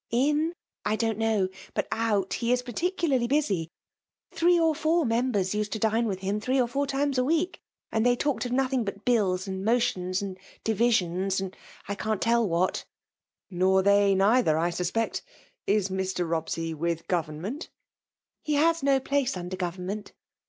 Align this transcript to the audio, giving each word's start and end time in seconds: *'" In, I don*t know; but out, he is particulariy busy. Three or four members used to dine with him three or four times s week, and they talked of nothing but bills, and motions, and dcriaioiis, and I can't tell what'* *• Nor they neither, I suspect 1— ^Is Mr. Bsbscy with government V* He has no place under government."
*'" 0.05 0.07
In, 0.27 0.55
I 0.83 0.95
don*t 0.95 1.19
know; 1.19 1.47
but 1.75 1.87
out, 1.91 2.33
he 2.33 2.51
is 2.51 2.63
particulariy 2.63 3.29
busy. 3.29 3.69
Three 4.31 4.59
or 4.59 4.73
four 4.73 5.05
members 5.05 5.53
used 5.53 5.73
to 5.73 5.77
dine 5.77 6.07
with 6.07 6.21
him 6.21 6.39
three 6.39 6.59
or 6.59 6.67
four 6.67 6.87
times 6.87 7.19
s 7.19 7.23
week, 7.23 7.61
and 7.91 8.03
they 8.03 8.15
talked 8.15 8.43
of 8.47 8.51
nothing 8.51 8.83
but 8.83 9.05
bills, 9.05 9.47
and 9.47 9.63
motions, 9.63 10.19
and 10.23 10.39
dcriaioiis, 10.65 11.39
and 11.39 11.55
I 11.87 11.93
can't 11.93 12.19
tell 12.19 12.49
what'* 12.49 12.73
*• 12.73 12.83
Nor 13.51 13.83
they 13.83 14.15
neither, 14.15 14.57
I 14.57 14.71
suspect 14.71 15.21
1— 15.67 15.77
^Is 15.77 15.89
Mr. 15.91 16.27
Bsbscy 16.27 16.73
with 16.73 17.05
government 17.07 17.65
V* 18.47 18.53
He 18.53 18.53
has 18.55 18.81
no 18.81 18.99
place 18.99 19.37
under 19.37 19.55
government." 19.55 20.13